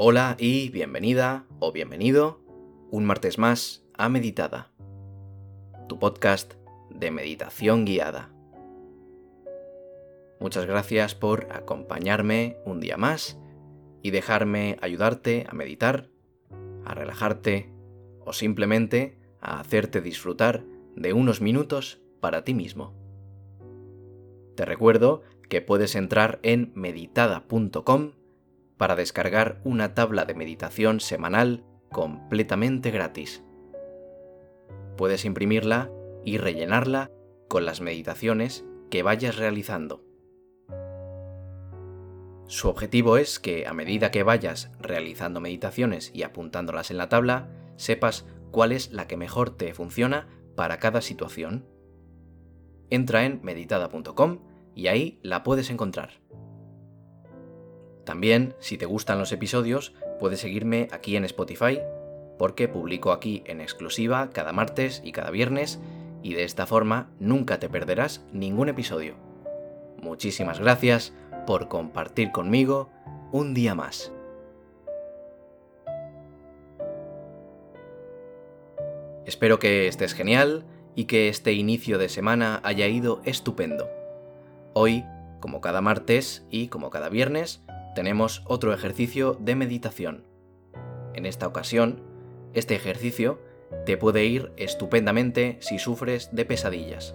Hola 0.00 0.36
y 0.38 0.68
bienvenida 0.68 1.44
o 1.58 1.72
bienvenido 1.72 2.38
un 2.92 3.04
martes 3.04 3.36
más 3.36 3.84
a 3.94 4.08
Meditada, 4.08 4.70
tu 5.88 5.98
podcast 5.98 6.54
de 6.88 7.10
meditación 7.10 7.84
guiada. 7.84 8.30
Muchas 10.38 10.66
gracias 10.66 11.16
por 11.16 11.48
acompañarme 11.50 12.58
un 12.64 12.78
día 12.78 12.96
más 12.96 13.40
y 14.00 14.12
dejarme 14.12 14.76
ayudarte 14.82 15.44
a 15.48 15.52
meditar, 15.52 16.10
a 16.84 16.94
relajarte 16.94 17.68
o 18.24 18.32
simplemente 18.32 19.18
a 19.40 19.58
hacerte 19.58 20.00
disfrutar 20.00 20.62
de 20.94 21.12
unos 21.12 21.40
minutos 21.40 22.00
para 22.20 22.44
ti 22.44 22.54
mismo. 22.54 22.94
Te 24.54 24.64
recuerdo 24.64 25.22
que 25.48 25.60
puedes 25.60 25.96
entrar 25.96 26.38
en 26.44 26.70
meditada.com 26.76 28.12
para 28.78 28.96
descargar 28.96 29.60
una 29.64 29.94
tabla 29.94 30.24
de 30.24 30.34
meditación 30.34 31.00
semanal 31.00 31.64
completamente 31.90 32.90
gratis. 32.90 33.42
Puedes 34.96 35.24
imprimirla 35.24 35.90
y 36.24 36.38
rellenarla 36.38 37.10
con 37.48 37.66
las 37.66 37.80
meditaciones 37.80 38.64
que 38.90 39.02
vayas 39.02 39.36
realizando. 39.36 40.04
Su 42.46 42.68
objetivo 42.68 43.18
es 43.18 43.38
que 43.38 43.66
a 43.66 43.74
medida 43.74 44.10
que 44.10 44.22
vayas 44.22 44.70
realizando 44.80 45.40
meditaciones 45.40 46.10
y 46.14 46.22
apuntándolas 46.22 46.90
en 46.90 46.96
la 46.96 47.10
tabla, 47.10 47.50
sepas 47.76 48.26
cuál 48.50 48.72
es 48.72 48.90
la 48.90 49.06
que 49.06 49.18
mejor 49.18 49.50
te 49.50 49.74
funciona 49.74 50.28
para 50.56 50.78
cada 50.78 51.02
situación. 51.02 51.66
Entra 52.90 53.26
en 53.26 53.40
meditada.com 53.42 54.38
y 54.74 54.86
ahí 54.86 55.20
la 55.22 55.42
puedes 55.42 55.68
encontrar. 55.68 56.20
También, 58.08 58.54
si 58.58 58.78
te 58.78 58.86
gustan 58.86 59.18
los 59.18 59.32
episodios, 59.32 59.92
puedes 60.18 60.40
seguirme 60.40 60.88
aquí 60.92 61.14
en 61.16 61.26
Spotify, 61.26 61.80
porque 62.38 62.66
publico 62.66 63.12
aquí 63.12 63.42
en 63.44 63.60
exclusiva 63.60 64.30
cada 64.30 64.54
martes 64.54 65.02
y 65.04 65.12
cada 65.12 65.30
viernes, 65.30 65.78
y 66.22 66.32
de 66.32 66.44
esta 66.44 66.64
forma 66.64 67.10
nunca 67.20 67.58
te 67.58 67.68
perderás 67.68 68.24
ningún 68.32 68.70
episodio. 68.70 69.16
Muchísimas 70.00 70.58
gracias 70.58 71.12
por 71.46 71.68
compartir 71.68 72.32
conmigo 72.32 72.88
un 73.30 73.52
día 73.52 73.74
más. 73.74 74.10
Espero 79.26 79.58
que 79.58 79.86
estés 79.86 80.14
genial 80.14 80.64
y 80.94 81.04
que 81.04 81.28
este 81.28 81.52
inicio 81.52 81.98
de 81.98 82.08
semana 82.08 82.62
haya 82.64 82.86
ido 82.86 83.20
estupendo. 83.26 83.86
Hoy, 84.72 85.04
como 85.40 85.60
cada 85.60 85.82
martes 85.82 86.46
y 86.50 86.68
como 86.68 86.88
cada 86.88 87.10
viernes, 87.10 87.60
tenemos 87.94 88.42
otro 88.46 88.72
ejercicio 88.72 89.36
de 89.40 89.54
meditación. 89.54 90.24
En 91.14 91.26
esta 91.26 91.46
ocasión, 91.46 92.02
este 92.54 92.74
ejercicio 92.74 93.40
te 93.84 93.96
puede 93.96 94.24
ir 94.24 94.52
estupendamente 94.56 95.58
si 95.60 95.78
sufres 95.78 96.30
de 96.32 96.44
pesadillas 96.44 97.14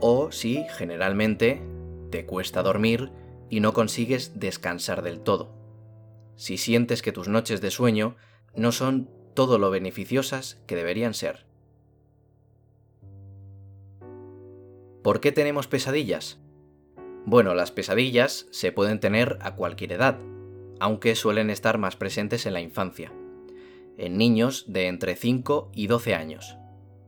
o 0.00 0.32
si 0.32 0.64
generalmente 0.76 1.62
te 2.10 2.26
cuesta 2.26 2.62
dormir 2.62 3.10
y 3.48 3.60
no 3.60 3.72
consigues 3.72 4.38
descansar 4.38 5.02
del 5.02 5.20
todo. 5.20 5.54
Si 6.36 6.58
sientes 6.58 7.02
que 7.02 7.12
tus 7.12 7.28
noches 7.28 7.60
de 7.60 7.70
sueño 7.70 8.16
no 8.54 8.72
son 8.72 9.08
todo 9.34 9.58
lo 9.58 9.70
beneficiosas 9.70 10.60
que 10.66 10.76
deberían 10.76 11.14
ser. 11.14 11.46
¿Por 15.02 15.20
qué 15.20 15.32
tenemos 15.32 15.66
pesadillas? 15.66 16.41
Bueno, 17.24 17.54
las 17.54 17.70
pesadillas 17.70 18.48
se 18.50 18.72
pueden 18.72 18.98
tener 18.98 19.38
a 19.42 19.54
cualquier 19.54 19.92
edad, 19.92 20.18
aunque 20.80 21.14
suelen 21.14 21.50
estar 21.50 21.78
más 21.78 21.94
presentes 21.94 22.46
en 22.46 22.52
la 22.52 22.60
infancia, 22.60 23.12
en 23.96 24.18
niños 24.18 24.64
de 24.66 24.88
entre 24.88 25.14
5 25.14 25.70
y 25.72 25.86
12 25.86 26.14
años, 26.16 26.56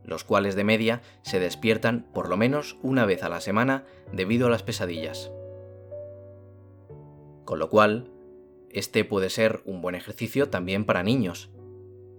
los 0.05 0.23
cuales 0.23 0.55
de 0.55 0.63
media 0.63 1.01
se 1.21 1.39
despiertan 1.39 2.07
por 2.13 2.29
lo 2.29 2.37
menos 2.37 2.77
una 2.81 3.05
vez 3.05 3.23
a 3.23 3.29
la 3.29 3.41
semana 3.41 3.83
debido 4.13 4.47
a 4.47 4.49
las 4.49 4.63
pesadillas. 4.63 5.31
Con 7.43 7.59
lo 7.59 7.69
cual, 7.69 8.09
este 8.69 9.03
puede 9.03 9.29
ser 9.29 9.61
un 9.65 9.81
buen 9.81 9.95
ejercicio 9.95 10.49
también 10.49 10.85
para 10.85 11.03
niños. 11.03 11.49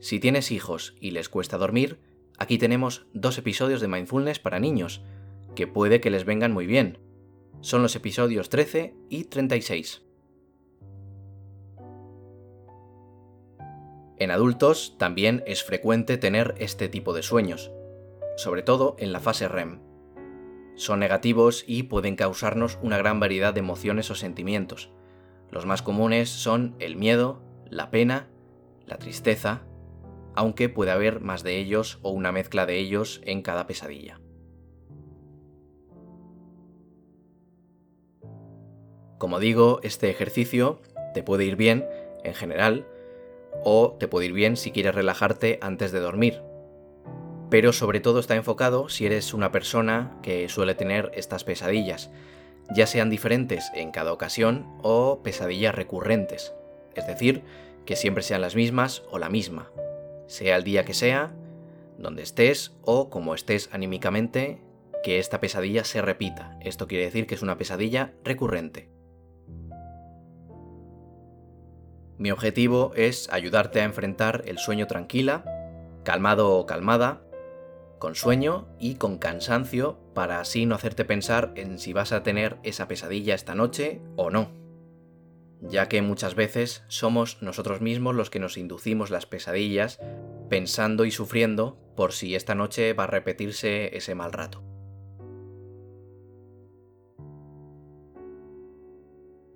Si 0.01 0.21
tienes 0.21 0.53
hijos 0.53 0.95
y 1.01 1.13
les 1.13 1.31
cuesta 1.31 1.57
dormir, 1.57 1.99
aquí 2.37 2.59
tenemos 2.59 3.07
dos 3.15 3.39
episodios 3.39 3.81
de 3.81 3.89
mindfulness 3.89 4.39
para 4.39 4.61
niños, 4.61 5.03
que 5.55 5.67
puede 5.67 6.03
que 6.03 6.11
les 6.11 6.27
vengan 6.27 6.53
muy 6.53 6.67
bien, 6.67 6.99
son 7.61 7.83
los 7.83 7.97
episodios 7.97 8.49
13 8.49 8.95
y 9.09 9.25
36. 9.25 10.03
En 14.19 14.31
adultos 14.31 14.97
también 14.99 15.43
es 15.47 15.63
frecuente 15.63 16.17
tener 16.17 16.55
este 16.59 16.89
tipo 16.89 17.13
de 17.13 17.23
sueños, 17.23 17.71
sobre 18.37 18.63
todo 18.63 18.97
en 18.99 19.13
la 19.13 19.21
fase 19.21 19.47
REM. 19.47 19.81
Son 20.75 21.01
negativos 21.01 21.65
y 21.67 21.85
pueden 21.85 22.17
causarnos 22.17 22.79
una 22.83 22.97
gran 22.99 23.21
variedad 23.21 23.53
de 23.53 23.61
emociones 23.61 24.11
o 24.11 24.15
sentimientos. 24.15 24.91
Los 25.51 25.67
más 25.67 25.83
comunes 25.83 26.31
son 26.31 26.77
el 26.79 26.97
miedo, 26.97 27.43
la 27.69 27.91
pena, 27.91 28.29
la 28.87 28.99
tristeza, 28.99 29.67
aunque 30.35 30.69
puede 30.69 30.93
haber 30.93 31.21
más 31.21 31.43
de 31.43 31.59
ellos 31.59 31.99
o 32.03 32.11
una 32.11 32.33
mezcla 32.33 32.67
de 32.67 32.79
ellos 32.79 33.21
en 33.25 33.43
cada 33.43 33.67
pesadilla. 33.67 34.21
Como 39.19 39.41
digo, 39.41 39.81
este 39.83 40.11
ejercicio 40.11 40.81
te 41.15 41.23
puede 41.23 41.45
ir 41.45 41.57
bien 41.57 41.87
en 42.23 42.35
general 42.35 42.87
o 43.65 43.97
te 43.99 44.09
puede 44.09 44.27
ir 44.27 44.33
bien 44.33 44.57
si 44.57 44.73
quieres 44.73 44.95
relajarte 44.95 45.59
antes 45.63 45.93
de 45.93 46.01
dormir. 46.01 46.43
Pero 47.49 47.73
sobre 47.73 48.01
todo 48.01 48.21
está 48.21 48.35
enfocado 48.35 48.89
si 48.89 49.07
eres 49.07 49.33
una 49.33 49.53
persona 49.53 50.19
que 50.23 50.49
suele 50.49 50.75
tener 50.75 51.11
estas 51.15 51.45
pesadillas, 51.45 52.11
ya 52.75 52.87
sean 52.87 53.09
diferentes 53.09 53.71
en 53.75 53.93
cada 53.93 54.13
ocasión 54.13 54.67
o 54.83 55.21
pesadillas 55.23 55.75
recurrentes, 55.75 56.53
es 56.95 57.07
decir, 57.07 57.43
que 57.85 57.97
siempre 57.97 58.25
sean 58.25 58.41
las 58.41 58.57
mismas 58.57 59.05
o 59.11 59.19
la 59.19 59.31
misma, 59.31 59.71
sea 60.27 60.57
el 60.57 60.65
día 60.65 60.85
que 60.85 60.93
sea, 60.93 61.33
donde 61.97 62.23
estés 62.23 62.73
o 62.83 63.09
como 63.09 63.35
estés 63.35 63.71
anímicamente, 63.73 64.61
que 65.05 65.21
esta 65.21 65.41
pesadilla 65.41 65.85
se 65.85 66.03
repita. 66.03 66.59
Esto 66.61 66.89
quiere 66.89 67.05
decir 67.05 67.29
que 67.29 67.37
es 67.37 67.43
una 67.43 67.57
pesadilla 67.57 68.13
recurrente. 68.25 68.96
Mi 72.19 72.31
objetivo 72.31 72.93
es 72.97 73.29
ayudarte 73.31 73.81
a 73.81 73.85
enfrentar 73.85 74.43
el 74.47 74.59
sueño 74.59 74.87
tranquila, 74.87 75.45
calmado 76.03 76.53
o 76.57 76.65
calmada, 76.65 77.23
con 77.99 78.15
sueño 78.15 78.69
y 78.79 78.95
con 78.95 79.19
cansancio 79.19 79.99
para 80.15 80.41
así 80.41 80.67
no 80.67 80.75
hacerte 80.75 81.05
pensar 81.05 81.53
en 81.57 81.79
si 81.79 81.93
vas 81.93 82.13
a 82.13 82.23
tener 82.23 82.59
esa 82.63 82.89
pesadilla 82.89 83.35
esta 83.35 83.55
noche 83.55 84.01
o 84.17 84.31
no. 84.31 84.51
Ya 85.61 85.89
que 85.89 86.03
muchas 86.03 86.35
veces 86.35 86.85
somos 86.89 87.43
nosotros 87.43 87.81
mismos 87.81 88.15
los 88.15 88.31
que 88.31 88.39
nos 88.39 88.57
inducimos 88.57 89.11
las 89.11 89.27
pesadillas 89.27 89.99
pensando 90.49 91.05
y 91.05 91.11
sufriendo 91.11 91.79
por 91.97 92.13
si 92.13 92.35
esta 92.35 92.55
noche 92.55 92.93
va 92.93 93.05
a 93.05 93.09
repetirse 93.09 93.97
ese 93.97 94.15
mal 94.15 94.33
rato. 94.33 94.66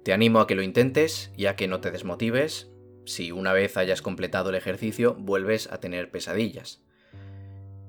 Te 0.03 0.13
animo 0.13 0.41
a 0.41 0.47
que 0.47 0.55
lo 0.55 0.63
intentes 0.63 1.31
y 1.37 1.47
a 1.47 1.57
que 1.57 1.69
no 1.69 1.81
te 1.81 1.91
desmotives 1.91 2.71
si 3.05 3.33
una 3.33 3.53
vez 3.53 3.77
hayas 3.77 4.03
completado 4.03 4.51
el 4.51 4.57
ejercicio 4.57 5.15
vuelves 5.15 5.71
a 5.71 5.79
tener 5.79 6.11
pesadillas. 6.11 6.83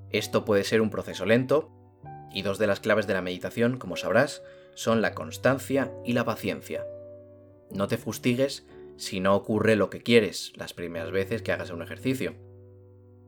Esto 0.09 0.44
puede 0.44 0.63
ser 0.63 0.81
un 0.81 0.89
proceso 0.89 1.25
lento 1.25 1.72
y 2.33 2.41
dos 2.41 2.57
de 2.57 2.67
las 2.67 2.79
claves 2.79 3.07
de 3.07 3.13
la 3.13 3.22
meditación, 3.22 3.78
como 3.78 3.96
sabrás, 3.96 4.43
son 4.73 5.02
la 5.02 5.13
constancia 5.13 5.91
y 6.05 6.13
la 6.13 6.25
paciencia. 6.25 6.85
No 7.72 7.87
te 7.87 7.97
fustigues 7.97 8.66
si 8.97 9.19
no 9.19 9.35
ocurre 9.35 9.75
lo 9.75 9.90
que 9.90 10.02
quieres 10.02 10.53
las 10.55 10.73
primeras 10.73 11.11
veces 11.11 11.41
que 11.41 11.52
hagas 11.52 11.72
un 11.72 11.81
ejercicio. 11.81 12.35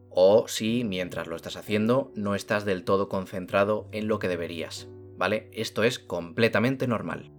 O 0.10 0.48
si 0.48 0.84
mientras 0.84 1.28
lo 1.28 1.36
estás 1.36 1.56
haciendo 1.56 2.12
no 2.16 2.36
estás 2.36 2.66
del 2.66 2.84
todo 2.84 3.10
concentrado 3.10 3.88
en 3.92 4.08
lo 4.08 4.20
que 4.20 4.28
deberías. 4.28 4.88
¿Vale? 5.16 5.50
Esto 5.54 5.84
es 5.84 6.00
completamente 6.00 6.88
normal. 6.88 7.32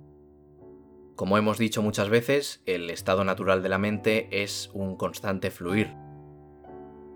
Como 1.17 1.39
hemos 1.39 1.59
dicho 1.59 1.81
muchas 1.81 2.09
veces, 2.09 2.61
el 2.67 2.91
estado 2.91 3.23
natural 3.23 3.63
de 3.63 3.69
la 3.69 3.79
mente 3.79 4.43
es 4.43 4.71
un 4.75 4.97
constante 4.97 5.53
fluir. 5.53 5.95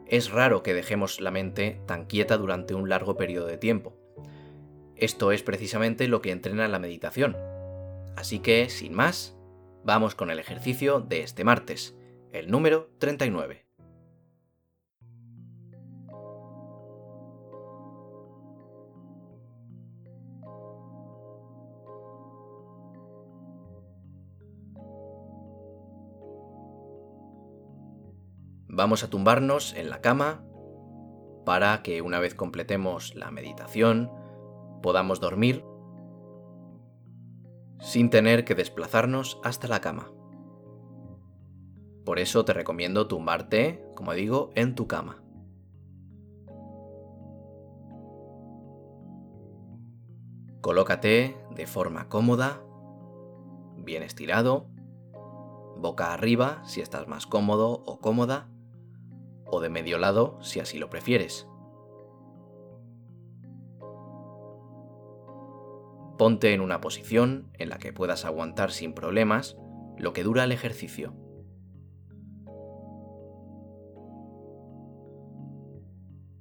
Es 0.07 0.31
raro 0.31 0.63
que 0.63 0.73
dejemos 0.73 1.21
la 1.21 1.33
mente 1.33 1.81
tan 1.87 2.07
quieta 2.07 2.37
durante 2.37 2.75
un 2.75 2.89
largo 2.89 3.17
periodo 3.17 3.47
de 3.47 3.59
tiempo. 3.59 3.97
Esto 4.95 5.33
es 5.33 5.43
precisamente 5.43 6.07
lo 6.07 6.23
que 6.23 6.31
entrena 6.31 6.69
la 6.69 6.79
meditación. 6.79 7.37
Así 8.17 8.39
que, 8.39 8.71
sin 8.71 8.95
más, 8.95 9.37
vamos 9.85 10.15
con 10.15 10.31
el 10.31 10.39
ejercicio 10.39 11.01
de 11.01 11.23
este 11.23 11.43
martes, 11.43 11.97
el 12.33 12.51
número 12.51 12.91
39. 12.99 13.68
Vamos 28.79 29.03
a 29.03 29.11
tumbarnos 29.11 29.75
en 29.75 29.91
la 29.91 30.01
cama 30.01 30.45
para 31.45 31.83
que 31.83 32.01
una 32.01 32.21
vez 32.21 32.37
completemos 32.37 33.17
la 33.17 33.33
meditación 33.33 34.09
podamos 34.83 35.19
dormir 35.19 35.65
sin 37.81 38.09
tener 38.09 38.45
que 38.45 38.55
desplazarnos 38.55 39.41
hasta 39.43 39.67
la 39.67 39.81
cama. 39.81 40.13
Por 42.05 42.21
eso 42.21 42.45
te 42.45 42.53
recomiendo 42.53 43.09
tumbarte, 43.09 43.85
como 43.97 44.13
digo, 44.13 44.51
en 44.55 44.77
tu 44.77 44.87
cama. 44.87 45.25
Colócate 50.61 51.37
de 51.51 51.67
forma 51.67 52.09
cómoda, 52.09 52.63
bien 53.77 54.05
estirado, 54.05 54.69
boca 55.79 56.13
arriba 56.13 56.63
si 56.65 56.81
estás 56.81 57.09
más 57.09 57.27
cómodo 57.27 57.83
o 57.85 57.99
cómoda, 57.99 58.49
o 59.51 59.61
de 59.61 59.69
medio 59.69 59.99
lado 59.99 60.39
si 60.43 60.61
así 60.61 60.79
lo 60.79 60.91
prefieres. 60.91 61.49
Ponte 66.19 66.53
en 66.53 66.61
una 66.61 66.81
posición 66.81 67.51
en 67.55 67.69
la 67.69 67.79
que 67.79 67.93
puedas 67.93 68.25
aguantar 68.25 68.73
sin 68.73 68.93
problemas 68.93 69.57
lo 69.97 70.13
que 70.13 70.25
dura 70.25 70.45
el 70.45 70.53
ejercicio. 70.53 71.15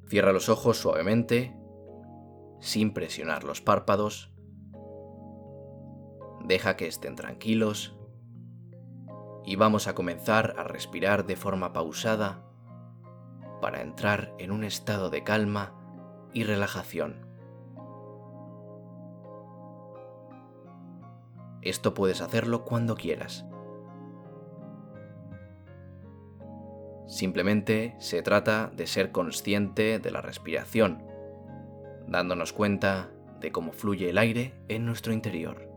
Cierra 0.07 0.31
los 0.31 0.49
ojos 0.49 0.77
suavemente, 0.77 1.55
sin 2.59 2.93
presionar 2.93 3.43
los 3.43 3.61
párpados. 3.61 4.31
Deja 6.45 6.77
que 6.77 6.87
estén 6.87 7.15
tranquilos 7.15 7.95
y 9.45 9.57
vamos 9.57 9.87
a 9.87 9.93
comenzar 9.93 10.55
a 10.57 10.63
respirar 10.63 11.25
de 11.25 11.35
forma 11.35 11.71
pausada 11.73 12.46
para 13.61 13.81
entrar 13.81 14.33
en 14.37 14.51
un 14.51 14.63
estado 14.63 15.09
de 15.09 15.23
calma 15.23 15.73
y 16.33 16.43
relajación. 16.43 17.25
Esto 21.61 21.93
puedes 21.93 22.21
hacerlo 22.21 22.63
cuando 22.63 22.95
quieras. 22.95 23.45
Simplemente 27.07 27.95
se 27.99 28.21
trata 28.21 28.71
de 28.75 28.85
ser 28.85 29.11
consciente 29.11 29.99
de 29.99 30.11
la 30.11 30.21
respiración, 30.21 31.03
dándonos 32.07 32.53
cuenta 32.53 33.09
de 33.39 33.51
cómo 33.51 33.71
fluye 33.71 34.09
el 34.09 34.17
aire 34.17 34.53
en 34.67 34.85
nuestro 34.85 35.13
interior. 35.13 35.76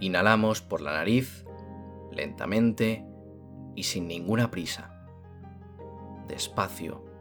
Inhalamos 0.00 0.60
por 0.60 0.80
la 0.80 0.92
nariz, 0.92 1.44
lentamente 2.12 3.06
y 3.74 3.84
sin 3.84 4.08
ninguna 4.08 4.50
prisa, 4.50 5.06
despacio 6.28 7.14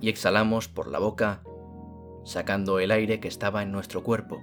y 0.00 0.08
exhalamos 0.08 0.68
por 0.68 0.88
la 0.88 0.98
boca, 0.98 1.42
sacando 2.24 2.78
el 2.78 2.90
aire 2.90 3.20
que 3.20 3.28
estaba 3.28 3.62
en 3.62 3.72
nuestro 3.72 4.02
cuerpo. 4.02 4.40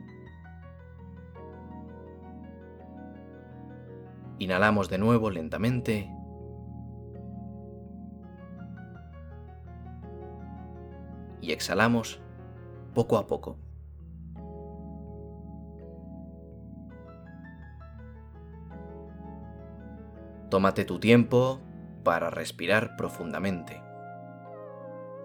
Inhalamos 4.40 4.90
de 4.90 4.98
nuevo 4.98 5.30
lentamente. 5.30 6.12
Y 11.42 11.52
exhalamos 11.52 12.20
poco 12.94 13.18
a 13.18 13.28
poco. 13.28 13.58
Tómate 20.54 20.86
tu 20.86 21.00
tiempo 21.00 21.60
para 22.04 22.30
respirar 22.30 22.96
profundamente 22.96 23.82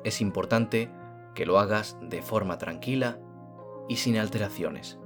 es 0.08 0.20
importante 0.22 0.90
que 1.34 1.44
lo 1.44 1.58
hagas 1.58 1.98
de 2.00 2.22
forma 2.22 2.56
tranquila 2.56 3.18
y 3.88 3.96
sin 3.96 4.16
alteraciones. 4.16 4.98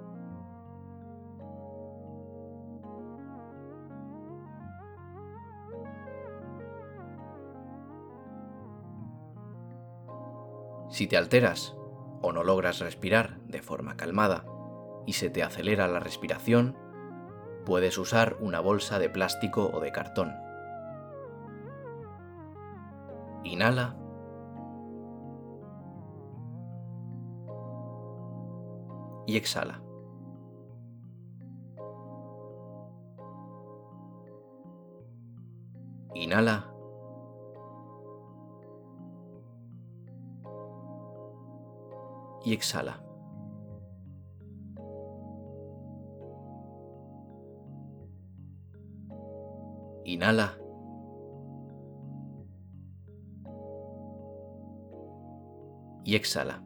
Si 10.89 11.09
te 11.09 11.17
alteras 11.17 11.75
o 12.21 12.33
no 12.33 12.45
logras 12.45 12.79
respirar 12.79 13.41
de 13.47 13.61
forma 13.61 13.97
calmada 13.97 14.45
y 15.05 15.15
se 15.15 15.31
te 15.31 15.43
acelera 15.43 15.89
la 15.89 15.99
respiración, 15.99 16.77
puedes 17.65 17.99
usar 17.99 18.37
una 18.41 18.61
bolsa 18.61 18.99
de 18.99 19.09
plástico 19.09 19.71
o 19.73 19.81
de 19.81 19.93
cartón. 19.93 20.35
Inhala 23.45 23.97
y 29.27 29.37
exhala. 29.37 29.83
Inhala. 36.15 36.69
Y 42.45 42.55
exhala. 42.55 43.12
Inhala. 50.13 50.59
Y 56.05 56.17
exhala. 56.17 56.63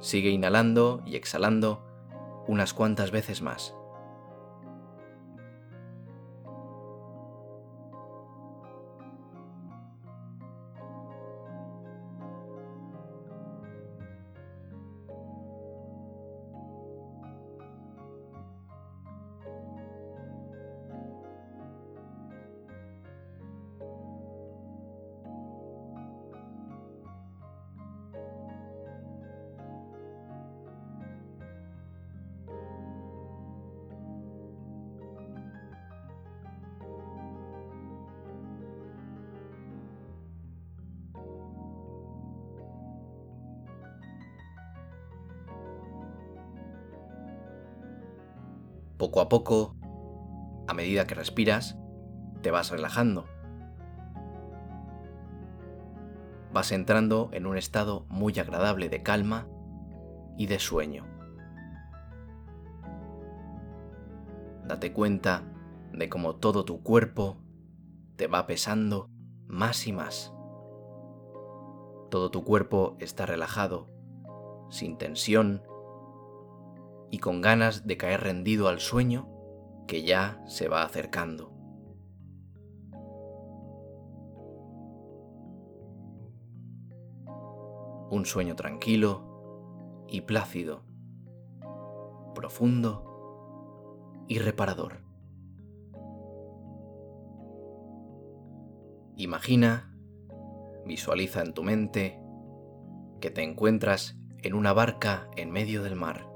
Sigue 0.00 0.30
inhalando 0.30 1.02
y 1.04 1.16
exhalando 1.16 1.82
unas 2.48 2.72
cuantas 2.72 3.10
veces 3.10 3.42
más. 3.42 3.74
Poco 48.98 49.20
a 49.20 49.28
poco, 49.28 49.76
a 50.66 50.74
medida 50.74 51.06
que 51.06 51.14
respiras, 51.14 51.76
te 52.42 52.50
vas 52.50 52.70
relajando. 52.70 53.26
Vas 56.52 56.72
entrando 56.72 57.28
en 57.32 57.46
un 57.46 57.58
estado 57.58 58.06
muy 58.08 58.38
agradable 58.38 58.88
de 58.88 59.02
calma 59.02 59.48
y 60.38 60.46
de 60.46 60.58
sueño. 60.58 61.06
Date 64.66 64.92
cuenta 64.92 65.42
de 65.92 66.08
cómo 66.08 66.36
todo 66.36 66.64
tu 66.64 66.82
cuerpo 66.82 67.36
te 68.16 68.26
va 68.26 68.46
pesando 68.46 69.10
más 69.46 69.86
y 69.86 69.92
más. 69.92 70.32
Todo 72.10 72.30
tu 72.30 72.44
cuerpo 72.44 72.96
está 72.98 73.26
relajado, 73.26 73.88
sin 74.70 74.96
tensión 74.96 75.62
y 77.10 77.18
con 77.18 77.40
ganas 77.40 77.86
de 77.86 77.96
caer 77.96 78.22
rendido 78.22 78.68
al 78.68 78.80
sueño 78.80 79.28
que 79.86 80.02
ya 80.02 80.42
se 80.46 80.68
va 80.68 80.82
acercando. 80.82 81.52
Un 88.10 88.24
sueño 88.24 88.54
tranquilo 88.56 90.04
y 90.08 90.22
plácido, 90.22 90.84
profundo 92.34 94.24
y 94.28 94.38
reparador. 94.38 95.04
Imagina, 99.16 99.96
Visualiza 100.86 101.42
en 101.42 101.52
tu 101.52 101.64
mente 101.64 102.20
que 103.20 103.30
te 103.30 103.42
encuentras 103.42 104.16
en 104.38 104.54
una 104.54 104.72
barca 104.72 105.28
en 105.36 105.50
medio 105.50 105.82
del 105.82 105.96
mar. 105.96 106.35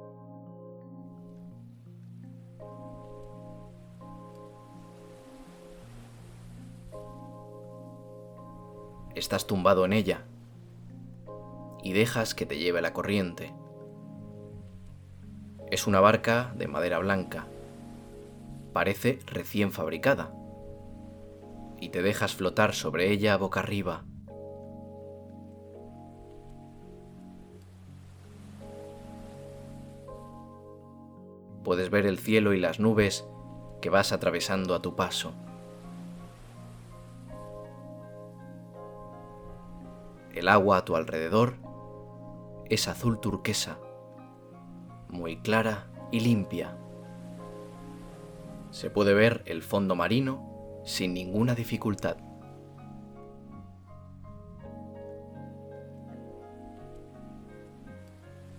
Estás 9.20 9.46
tumbado 9.46 9.84
en 9.84 9.92
ella 9.92 10.24
y 11.82 11.92
dejas 11.92 12.34
que 12.34 12.46
te 12.46 12.56
lleve 12.56 12.80
la 12.80 12.94
corriente. 12.94 13.52
Es 15.70 15.86
una 15.86 16.00
barca 16.00 16.54
de 16.56 16.66
madera 16.66 17.00
blanca. 17.00 17.46
Parece 18.72 19.18
recién 19.26 19.72
fabricada. 19.72 20.32
Y 21.78 21.90
te 21.90 22.00
dejas 22.00 22.34
flotar 22.34 22.74
sobre 22.74 23.10
ella 23.10 23.36
boca 23.36 23.60
arriba. 23.60 24.04
Puedes 31.62 31.90
ver 31.90 32.06
el 32.06 32.18
cielo 32.18 32.54
y 32.54 32.58
las 32.58 32.80
nubes 32.80 33.26
que 33.82 33.90
vas 33.90 34.12
atravesando 34.12 34.74
a 34.74 34.80
tu 34.80 34.96
paso. 34.96 35.34
El 40.40 40.48
agua 40.48 40.78
a 40.78 40.84
tu 40.86 40.96
alrededor 40.96 41.56
es 42.70 42.88
azul 42.88 43.20
turquesa 43.20 43.78
muy 45.10 45.36
clara 45.42 45.90
y 46.10 46.20
limpia. 46.20 46.78
Se 48.70 48.88
puede 48.88 49.12
ver 49.12 49.42
el 49.44 49.62
fondo 49.62 49.96
marino 49.96 50.80
sin 50.86 51.12
ninguna 51.12 51.54
dificultad. 51.54 52.16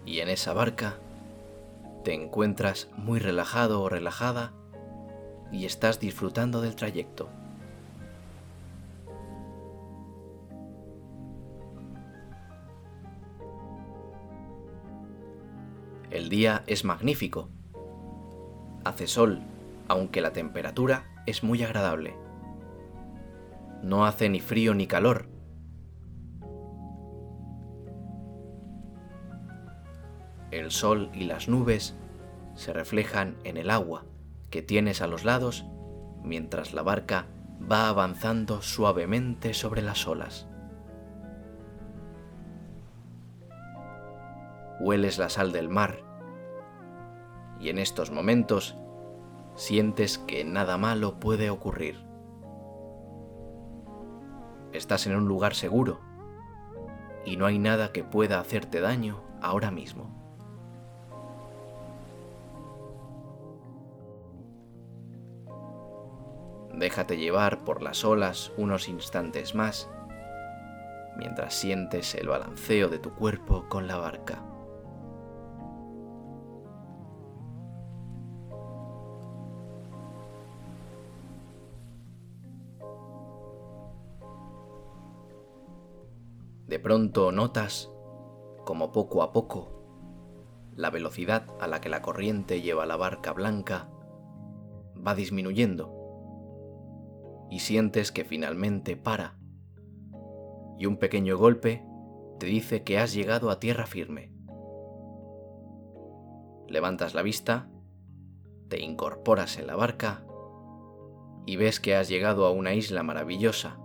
Y 0.06 0.20
en 0.20 0.30
esa 0.30 0.54
barca 0.54 1.00
te 2.04 2.14
encuentras 2.14 2.92
muy 2.96 3.18
relajado 3.18 3.82
o 3.82 3.90
relajada 3.90 4.54
y 5.52 5.66
estás 5.66 6.00
disfrutando 6.00 6.62
del 6.62 6.76
trayecto. 6.76 7.41
Día 16.32 16.64
es 16.66 16.86
magnífico. 16.86 17.50
Hace 18.86 19.06
sol, 19.06 19.42
aunque 19.90 20.22
la 20.22 20.32
temperatura 20.32 21.04
es 21.28 21.44
muy 21.44 21.62
agradable. 21.62 22.16
No 23.84 24.06
hace 24.06 24.30
ni 24.30 24.40
frío 24.40 24.74
ni 24.74 24.88
calor. 24.88 25.28
El 30.52 30.72
sol 30.72 31.12
y 31.14 31.26
las 31.26 31.50
nubes 31.50 31.96
se 32.56 32.72
reflejan 32.72 33.36
en 33.44 33.58
el 33.58 33.70
agua 33.70 34.06
que 34.50 34.62
tienes 34.62 35.02
a 35.02 35.08
los 35.08 35.26
lados 35.26 35.66
mientras 36.24 36.74
la 36.74 36.82
barca 36.82 37.26
va 37.70 37.90
avanzando 37.90 38.62
suavemente 38.62 39.54
sobre 39.54 39.82
las 39.82 40.08
olas. 40.08 40.48
hueles 44.82 45.20
la 45.20 45.30
sal 45.30 45.52
del 45.52 45.70
mar 45.70 46.11
y 47.62 47.70
en 47.70 47.78
estos 47.78 48.12
momentos 48.12 48.76
sientes 49.56 50.18
que 50.18 50.44
nada 50.44 50.78
malo 50.78 51.20
puede 51.20 51.50
ocurrir. 51.50 52.04
Estás 54.74 55.06
en 55.06 55.16
un 55.16 55.28
lugar 55.28 55.54
seguro 55.54 56.00
y 57.26 57.38
no 57.38 57.46
hay 57.46 57.60
nada 57.60 57.92
que 57.92 58.04
pueda 58.04 58.40
hacerte 58.40 58.82
daño 58.82 59.22
ahora 59.42 59.70
mismo. 59.70 60.18
Déjate 66.74 67.18
llevar 67.18 67.64
por 67.64 67.84
las 67.84 68.04
olas 68.04 68.52
unos 68.58 68.90
instantes 68.90 69.54
más 69.54 69.90
mientras 71.18 71.54
sientes 71.54 72.16
el 72.16 72.30
balanceo 72.30 72.90
de 72.90 72.98
tu 72.98 73.14
cuerpo 73.14 73.66
con 73.70 73.88
la 73.88 73.98
barca. 73.98 74.51
De 86.72 86.80
pronto 86.80 87.34
notas 87.34 87.92
como 88.66 88.94
poco 88.94 89.24
a 89.24 89.34
poco 89.34 89.84
la 90.74 90.90
velocidad 90.90 91.46
a 91.60 91.68
la 91.68 91.82
que 91.82 91.90
la 91.90 92.02
corriente 92.02 92.62
lleva 92.62 92.86
la 92.86 92.96
barca 92.96 93.34
blanca 93.34 93.90
va 95.06 95.14
disminuyendo 95.14 95.94
y 97.50 97.60
sientes 97.60 98.14
que 98.14 98.24
finalmente 98.24 98.96
para 98.96 99.38
y 100.78 100.86
un 100.86 100.96
pequeño 100.96 101.38
golpe 101.38 101.86
te 102.40 102.46
dice 102.46 102.86
que 102.86 103.00
has 103.00 103.14
llegado 103.14 103.50
a 103.50 103.60
tierra 103.60 103.86
firme. 103.86 104.32
Levantas 106.70 107.14
la 107.14 107.22
vista, 107.22 107.70
te 108.70 108.80
incorporas 108.80 109.58
en 109.58 109.68
la 109.68 109.76
barca 109.76 110.26
y 111.46 111.58
ves 111.58 111.82
que 111.82 111.98
has 111.98 112.08
llegado 112.08 112.46
a 112.46 112.52
una 112.52 112.74
isla 112.74 113.04
maravillosa 113.04 113.81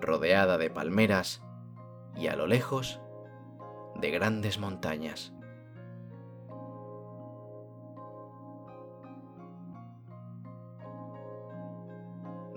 rodeada 0.00 0.58
de 0.58 0.70
palmeras 0.70 1.42
y 2.14 2.28
a 2.28 2.36
lo 2.36 2.46
lejos 2.46 3.00
de 3.96 4.10
grandes 4.10 4.58
montañas. 4.58 5.32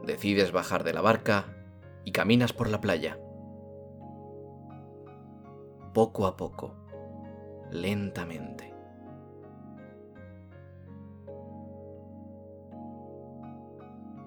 Decides 0.06 0.52
bajar 0.52 0.84
de 0.84 0.94
la 0.94 1.02
barca 1.02 1.46
y 2.04 2.12
caminas 2.12 2.52
por 2.52 2.70
la 2.70 2.82
playa. 2.82 3.20
Poco 5.94 6.26
a 6.26 6.36
poco, 6.36 6.76
lentamente. 7.70 8.74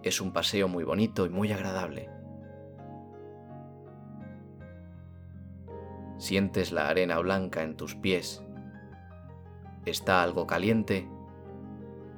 Es 0.02 0.20
un 0.20 0.32
paseo 0.32 0.68
muy 0.68 0.84
bonito 0.84 1.26
y 1.26 1.30
muy 1.30 1.52
agradable. 1.52 2.21
Sientes 6.22 6.70
la 6.70 6.88
arena 6.88 7.18
blanca 7.18 7.64
en 7.64 7.76
tus 7.76 7.96
pies. 7.96 8.44
Está 9.86 10.22
algo 10.22 10.46
caliente, 10.46 11.08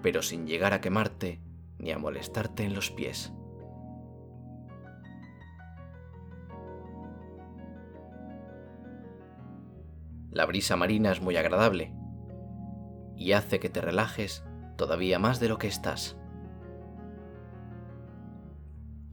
pero 0.03 0.21
sin 0.21 0.47
llegar 0.47 0.75
a 0.75 0.83
quemarte 0.83 1.41
ni 1.79 1.91
a 1.91 1.99
molestarte 1.99 2.65
en 2.65 2.75
los 2.75 2.91
pies. 2.91 3.33
La 10.31 10.45
brisa 10.45 10.77
marina 10.77 11.11
es 11.11 11.23
muy 11.23 11.39
agradable 11.39 11.95
y 13.17 13.33
hace 13.33 13.59
que 13.59 13.71
te 13.71 13.81
relajes 13.81 14.45
todavía 14.77 15.19
más 15.19 15.41
de 15.41 15.49
lo 15.49 15.57
que 15.57 15.69
estás. 15.69 16.19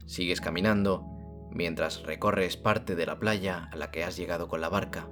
Sigues 0.04 0.42
caminando 0.42 1.11
mientras 1.54 2.02
recorres 2.02 2.56
parte 2.56 2.96
de 2.96 3.06
la 3.06 3.18
playa 3.18 3.68
a 3.72 3.76
la 3.76 3.90
que 3.90 4.04
has 4.04 4.16
llegado 4.16 4.48
con 4.48 4.60
la 4.60 4.68
barca. 4.68 5.08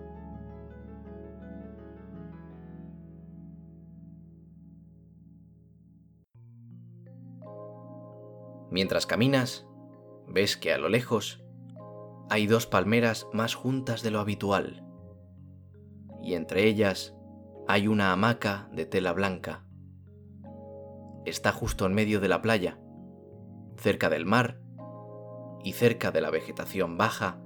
Mientras 8.70 9.06
caminas, 9.06 9.66
ves 10.28 10.56
que 10.56 10.72
a 10.72 10.78
lo 10.78 10.88
lejos 10.88 11.44
hay 12.30 12.46
dos 12.46 12.66
palmeras 12.66 13.26
más 13.32 13.54
juntas 13.54 14.02
de 14.02 14.12
lo 14.12 14.20
habitual, 14.20 14.86
y 16.22 16.34
entre 16.34 16.68
ellas 16.68 17.16
hay 17.66 17.88
una 17.88 18.12
hamaca 18.12 18.68
de 18.72 18.86
tela 18.86 19.12
blanca. 19.12 19.66
Está 21.26 21.52
justo 21.52 21.84
en 21.86 21.94
medio 21.94 22.20
de 22.20 22.28
la 22.28 22.40
playa, 22.40 22.78
cerca 23.76 24.08
del 24.08 24.24
mar 24.24 24.59
y 25.64 25.72
cerca 25.72 26.10
de 26.10 26.20
la 26.20 26.30
vegetación 26.30 26.96
baja 26.96 27.40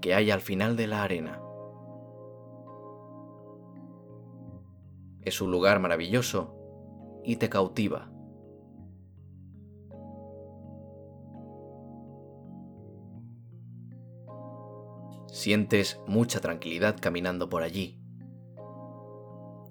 que 0.00 0.14
hay 0.14 0.30
al 0.30 0.40
final 0.40 0.76
de 0.76 0.86
la 0.86 1.02
arena. 1.02 1.42
Es 5.22 5.40
un 5.40 5.50
lugar 5.50 5.80
maravilloso 5.80 6.56
y 7.24 7.36
te 7.36 7.48
cautiva. 7.48 8.10
Sientes 15.28 16.00
mucha 16.06 16.40
tranquilidad 16.40 16.96
caminando 17.00 17.48
por 17.48 17.62
allí. 17.62 18.00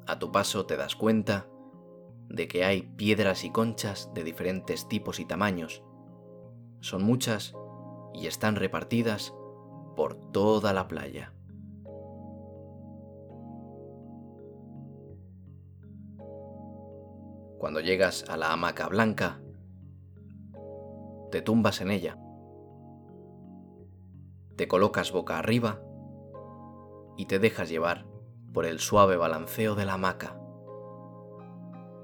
A 0.07 0.17
tu 0.17 0.31
paso 0.31 0.65
te 0.65 0.77
das 0.77 0.95
cuenta 0.95 1.47
de 2.29 2.47
que 2.47 2.63
hay 2.63 2.83
piedras 2.83 3.43
y 3.43 3.51
conchas 3.51 4.11
de 4.13 4.23
diferentes 4.23 4.87
tipos 4.87 5.19
y 5.19 5.25
tamaños. 5.25 5.83
Son 6.79 7.03
muchas 7.03 7.53
y 8.13 8.27
están 8.27 8.55
repartidas 8.55 9.33
por 9.95 10.15
toda 10.31 10.73
la 10.73 10.87
playa. 10.87 11.33
Cuando 17.57 17.81
llegas 17.81 18.23
a 18.29 18.37
la 18.37 18.53
hamaca 18.53 18.87
blanca, 18.87 19.41
te 21.31 21.41
tumbas 21.41 21.81
en 21.81 21.91
ella, 21.91 22.17
te 24.55 24.67
colocas 24.67 25.11
boca 25.11 25.37
arriba 25.37 25.81
y 27.17 27.25
te 27.25 27.39
dejas 27.39 27.69
llevar 27.69 28.05
por 28.53 28.65
el 28.65 28.79
suave 28.79 29.17
balanceo 29.17 29.75
de 29.75 29.85
la 29.85 29.93
hamaca, 29.93 30.39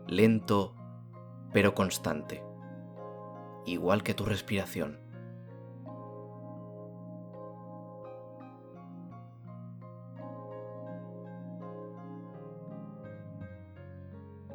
lento 0.08 0.76
pero 1.54 1.74
constante, 1.74 2.44
igual 3.66 4.04
que 4.04 4.14
tu 4.14 4.26
respiración. 4.26 5.05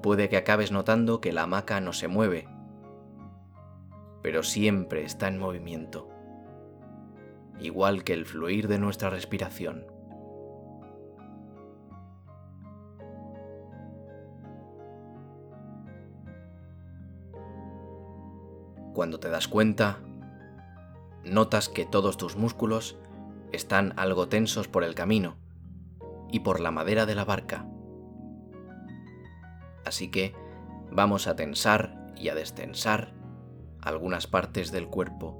Puede 0.02 0.28
que 0.28 0.38
acabes 0.38 0.73
notando 0.73 1.21
que 1.21 1.33
la 1.33 1.42
hamaca 1.42 1.80
no 1.80 1.92
se 1.92 2.09
mueve, 2.09 2.49
pero 4.23 4.42
siempre 4.42 5.04
está 5.04 5.28
en 5.28 5.38
movimiento, 5.38 6.09
igual 7.59 8.02
que 8.02 8.14
el 8.14 8.25
fluir 8.25 8.69
de 8.69 8.78
nuestra 8.78 9.11
respiración. 9.11 9.85
Cuando 18.95 19.21
te 19.21 19.28
das 19.28 19.49
cuenta, 19.49 19.99
notas 21.25 21.69
que 21.69 21.87
todos 21.87 22.16
tus 22.16 22.37
músculos 22.37 22.99
están 23.52 23.92
algo 23.97 24.28
tensos 24.28 24.66
por 24.69 24.83
el 24.83 24.95
camino 24.95 25.37
y 26.30 26.40
por 26.40 26.61
la 26.61 26.71
madera 26.71 27.07
de 27.07 27.14
la 27.14 27.25
barca. 27.25 27.66
Así 29.84 30.10
que 30.10 30.34
vamos 30.90 31.26
a 31.26 31.37
tensar 31.37 32.12
y 32.16 32.28
a 32.28 32.34
destensar 32.34 33.12
algunas 33.80 34.26
partes 34.26 34.70
del 34.72 34.88
cuerpo. 34.88 35.37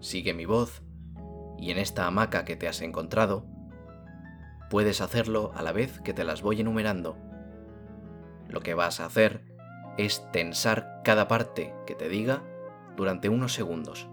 Sigue 0.00 0.34
mi 0.34 0.44
voz 0.44 0.82
y 1.58 1.70
en 1.70 1.78
esta 1.78 2.06
hamaca 2.06 2.44
que 2.44 2.56
te 2.56 2.66
has 2.66 2.82
encontrado, 2.82 3.46
puedes 4.68 5.00
hacerlo 5.00 5.52
a 5.54 5.62
la 5.62 5.70
vez 5.70 6.00
que 6.00 6.12
te 6.12 6.24
las 6.24 6.42
voy 6.42 6.60
enumerando. 6.60 7.16
Lo 8.48 8.60
que 8.60 8.74
vas 8.74 8.98
a 8.98 9.06
hacer 9.06 9.44
es 9.98 10.28
tensar 10.32 11.02
cada 11.04 11.28
parte 11.28 11.72
que 11.86 11.94
te 11.94 12.08
diga 12.08 12.42
durante 12.96 13.28
unos 13.28 13.52
segundos, 13.52 14.08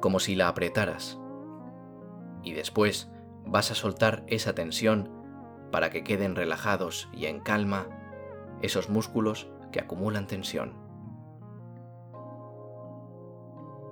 como 0.00 0.18
si 0.18 0.34
la 0.34 0.48
apretaras 0.48 1.18
y 2.46 2.52
después 2.52 3.10
vas 3.44 3.72
a 3.72 3.74
soltar 3.74 4.22
esa 4.28 4.54
tensión 4.54 5.10
para 5.72 5.90
que 5.90 6.04
queden 6.04 6.36
relajados 6.36 7.08
y 7.12 7.26
en 7.26 7.40
calma 7.40 7.88
esos 8.62 8.88
músculos 8.88 9.50
que 9.72 9.80
acumulan 9.80 10.28
tensión. 10.28 10.74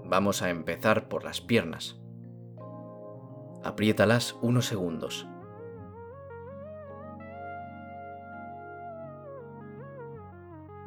Vamos 0.05 0.41
a 0.41 0.51
empezar 0.51 1.09
por 1.09 1.25
las 1.25 1.41
piernas. 1.41 2.01
Apriétalas 3.65 4.37
unos 4.41 4.67
segundos. 4.67 5.27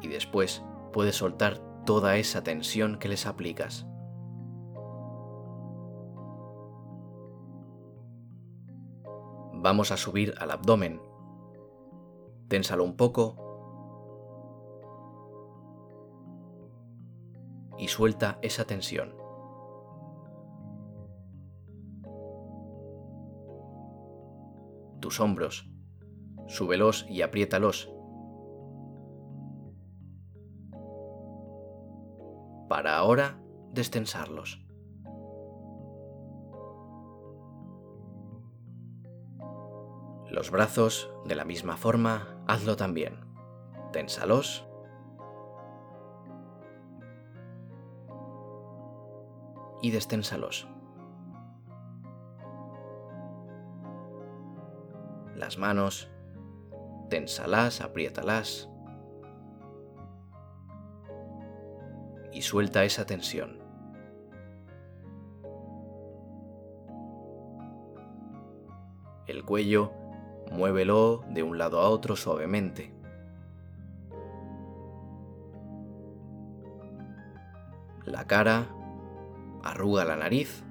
Y 0.00 0.08
después 0.08 0.64
puedes 0.92 1.16
soltar 1.16 1.58
toda 1.84 2.16
esa 2.16 2.42
tensión 2.42 2.98
que 2.98 3.08
les 3.08 3.26
aplicas. 3.26 3.86
Vamos 9.68 9.92
a 9.92 9.98
subir 9.98 10.32
al 10.38 10.50
abdomen. 10.50 10.98
Ténsalo 12.48 12.84
un 12.84 12.96
poco. 12.96 13.36
Y 17.76 17.88
suelta 17.88 18.38
esa 18.40 18.64
tensión. 18.64 19.14
Tus 25.00 25.20
hombros. 25.20 25.70
Súbelos 26.46 27.04
y 27.10 27.20
apriétalos. 27.20 27.92
Para 32.70 32.96
ahora 32.96 33.38
destensarlos. 33.74 34.66
Los 40.30 40.50
brazos, 40.50 41.10
de 41.24 41.34
la 41.34 41.46
misma 41.46 41.78
forma, 41.78 42.36
hazlo 42.46 42.76
también. 42.76 43.18
Ténsalos. 43.92 44.66
Y 49.80 49.90
desténsalos. 49.90 50.68
Las 55.34 55.56
manos, 55.56 56.10
ténsalas, 57.08 57.80
apriétalas. 57.80 58.68
Y 62.32 62.42
suelta 62.42 62.84
esa 62.84 63.06
tensión. 63.06 63.62
El 69.26 69.44
cuello 69.44 69.97
Muévelo 70.50 71.24
de 71.28 71.42
un 71.42 71.58
lado 71.58 71.80
a 71.80 71.88
otro 71.88 72.16
suavemente. 72.16 72.92
La 78.04 78.26
cara, 78.26 78.68
arruga 79.62 80.04
la 80.04 80.16
nariz 80.16 80.64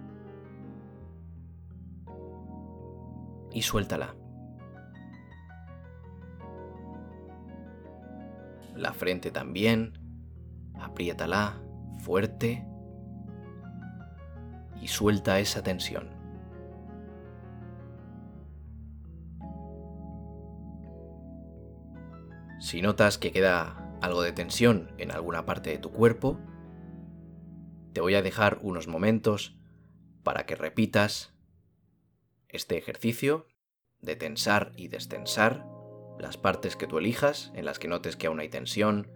y 3.51 3.61
suéltala. 3.61 4.15
La 8.75 8.93
frente 8.93 9.31
también, 9.31 9.93
apriétala 10.79 11.61
fuerte 11.99 12.67
y 14.81 14.87
suelta 14.87 15.39
esa 15.39 15.63
tensión. 15.63 16.16
Si 22.67 22.81
notas 22.81 23.17
que 23.17 23.31
queda 23.31 23.97
algo 24.01 24.21
de 24.21 24.33
tensión 24.33 24.91
en 24.97 25.11
alguna 25.11 25.45
parte 25.45 25.69
de 25.69 25.77
tu 25.77 25.89
cuerpo, 25.93 26.37
te 27.93 28.01
voy 28.01 28.13
a 28.15 28.21
dejar 28.21 28.59
unos 28.61 28.89
momentos 28.89 29.57
para 30.21 30.45
que 30.45 30.57
repitas 30.57 31.33
este 32.49 32.77
ejercicio 32.77 33.47
de 34.01 34.17
tensar 34.17 34.73
y 34.75 34.89
destensar 34.89 35.65
las 36.19 36.35
partes 36.35 36.75
que 36.75 36.87
tú 36.87 36.97
elijas, 36.97 37.53
en 37.55 37.63
las 37.63 37.79
que 37.79 37.87
notes 37.87 38.17
que 38.17 38.27
aún 38.27 38.41
hay 38.41 38.49
tensión 38.49 39.09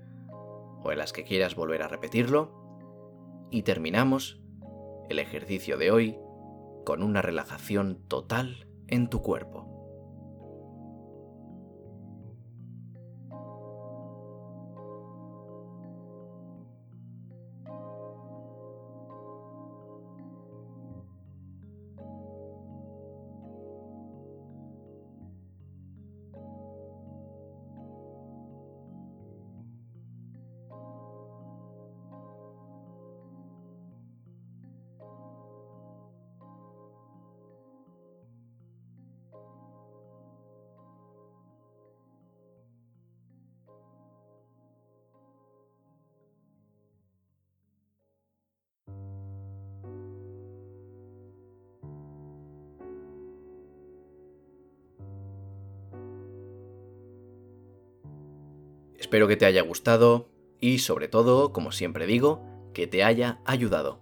o 0.81 0.93
en 0.93 0.97
las 0.97 1.11
que 1.11 1.25
quieras 1.25 1.53
volver 1.53 1.81
a 1.81 1.89
repetirlo. 1.89 2.55
Y 3.51 3.63
terminamos 3.63 4.39
el 5.09 5.19
ejercicio 5.19 5.77
de 5.77 5.91
hoy 5.91 6.17
con 6.85 7.03
una 7.03 7.21
relajación 7.21 8.01
total 8.07 8.69
en 8.87 9.09
tu 9.09 9.21
cuerpo. 9.21 9.80
Espero 59.11 59.27
que 59.27 59.35
te 59.35 59.45
haya 59.45 59.61
gustado 59.61 60.29
y 60.61 60.79
sobre 60.79 61.09
todo, 61.09 61.51
como 61.51 61.73
siempre 61.73 62.07
digo, 62.07 62.45
que 62.73 62.87
te 62.87 63.03
haya 63.03 63.41
ayudado. 63.43 63.99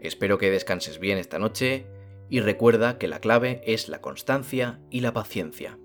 Espero 0.00 0.36
que 0.36 0.50
descanses 0.50 0.98
bien 0.98 1.16
esta 1.16 1.38
noche 1.38 1.86
y 2.28 2.40
recuerda 2.40 2.98
que 2.98 3.06
la 3.06 3.20
clave 3.20 3.60
es 3.64 3.88
la 3.88 4.00
constancia 4.00 4.80
y 4.90 4.98
la 4.98 5.12
paciencia. 5.12 5.78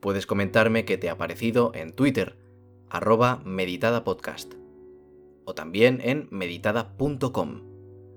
Puedes 0.00 0.26
comentarme 0.26 0.84
qué 0.84 0.98
te 0.98 1.10
ha 1.10 1.16
parecido 1.16 1.70
en 1.76 1.92
Twitter, 1.92 2.36
arroba 2.90 3.40
meditadapodcast, 3.44 4.54
o 5.44 5.54
también 5.54 6.00
en 6.02 6.26
meditada.com, 6.32 7.62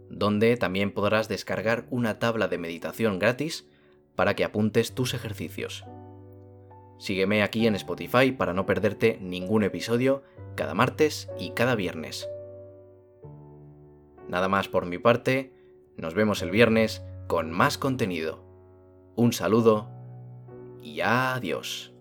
donde 0.09 0.57
también 0.57 0.89
podrás 0.95 1.29
descargar 1.29 1.85
una 1.91 2.17
tabla 2.17 2.47
de 2.47 2.57
meditación 2.57 3.19
gratis 3.19 3.67
para 4.15 4.35
que 4.35 4.45
apuntes 4.45 4.95
tus 4.95 5.13
ejercicios. 5.13 5.85
Sígueme 6.97 7.43
aquí 7.43 7.67
en 7.67 7.75
Spotify 7.75 8.31
para 8.31 8.53
no 8.53 8.65
perderte 8.65 9.17
ningún 9.21 9.63
episodio 9.63 10.23
cada 10.55 10.73
martes 10.73 11.29
y 11.37 11.51
cada 11.51 11.75
viernes. 11.75 12.29
Nada 14.27 14.47
más 14.47 14.67
por 14.67 14.85
mi 14.85 14.97
parte, 14.97 15.53
nos 15.97 16.13
vemos 16.13 16.41
el 16.41 16.51
viernes 16.51 17.03
con 17.27 17.51
más 17.51 17.77
contenido. 17.77 18.43
Un 19.15 19.33
saludo 19.33 19.89
y 20.81 21.01
adiós. 21.01 21.94